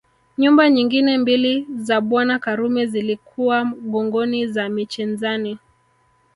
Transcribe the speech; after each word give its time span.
Nyumba 0.37 0.69
nyingine 0.69 1.17
mbili 1.17 1.67
za 1.75 2.01
Bwana 2.01 2.39
Karume 2.39 2.85
zilikuwa 2.85 3.65
Gongoni 3.65 4.45
na 4.45 4.69
Michenzani 4.69 5.57